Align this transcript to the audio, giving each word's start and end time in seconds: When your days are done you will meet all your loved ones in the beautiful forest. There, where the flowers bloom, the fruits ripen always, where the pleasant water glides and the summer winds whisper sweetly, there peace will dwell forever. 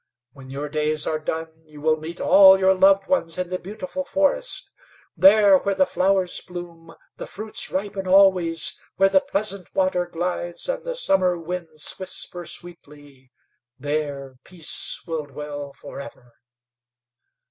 When 0.33 0.49
your 0.49 0.67
days 0.67 1.05
are 1.05 1.19
done 1.19 1.61
you 1.63 1.79
will 1.79 1.97
meet 1.97 2.19
all 2.19 2.57
your 2.57 2.73
loved 2.73 3.05
ones 3.05 3.37
in 3.37 3.49
the 3.49 3.59
beautiful 3.59 4.03
forest. 4.03 4.71
There, 5.15 5.59
where 5.59 5.75
the 5.75 5.85
flowers 5.85 6.41
bloom, 6.41 6.95
the 7.17 7.27
fruits 7.27 7.69
ripen 7.69 8.07
always, 8.07 8.79
where 8.95 9.09
the 9.09 9.21
pleasant 9.21 9.75
water 9.75 10.07
glides 10.07 10.67
and 10.67 10.83
the 10.83 10.95
summer 10.95 11.37
winds 11.37 11.91
whisper 11.99 12.47
sweetly, 12.47 13.29
there 13.77 14.37
peace 14.43 15.01
will 15.05 15.27
dwell 15.27 15.71
forever. 15.71 16.33